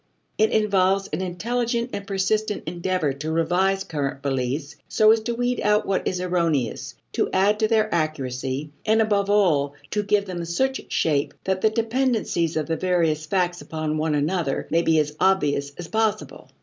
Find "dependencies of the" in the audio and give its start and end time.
11.69-12.77